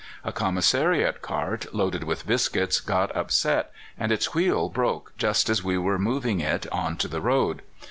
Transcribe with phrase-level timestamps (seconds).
[0.23, 5.77] A commissariat cart, loaded with biscuits, got upset, and its wheel broke just as we
[5.77, 7.61] were moving it on to the road.